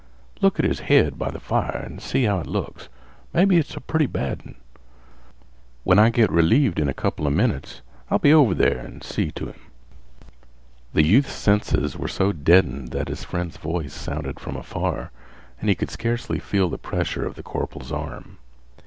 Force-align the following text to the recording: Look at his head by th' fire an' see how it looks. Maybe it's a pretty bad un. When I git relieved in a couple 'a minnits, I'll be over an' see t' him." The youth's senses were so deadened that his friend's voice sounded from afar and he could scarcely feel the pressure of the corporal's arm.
Look 0.41 0.57
at 0.57 0.65
his 0.65 0.79
head 0.79 1.19
by 1.19 1.29
th' 1.29 1.39
fire 1.43 1.77
an' 1.77 1.99
see 1.99 2.23
how 2.23 2.39
it 2.39 2.47
looks. 2.47 2.89
Maybe 3.35 3.57
it's 3.57 3.75
a 3.75 3.79
pretty 3.79 4.07
bad 4.07 4.41
un. 4.43 4.55
When 5.83 5.99
I 5.99 6.09
git 6.09 6.31
relieved 6.31 6.79
in 6.79 6.89
a 6.89 6.93
couple 6.95 7.27
'a 7.27 7.29
minnits, 7.29 7.81
I'll 8.09 8.17
be 8.17 8.33
over 8.33 8.65
an' 8.65 9.01
see 9.03 9.29
t' 9.29 9.45
him." 9.45 9.59
The 10.95 11.03
youth's 11.05 11.33
senses 11.33 11.95
were 11.97 12.07
so 12.07 12.31
deadened 12.31 12.87
that 12.93 13.09
his 13.09 13.23
friend's 13.23 13.57
voice 13.57 13.93
sounded 13.93 14.39
from 14.39 14.55
afar 14.57 15.11
and 15.59 15.69
he 15.69 15.75
could 15.75 15.91
scarcely 15.91 16.39
feel 16.39 16.67
the 16.67 16.79
pressure 16.79 17.27
of 17.27 17.35
the 17.35 17.43
corporal's 17.43 17.91
arm. 17.91 18.39